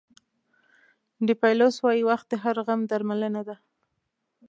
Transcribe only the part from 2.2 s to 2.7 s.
د هر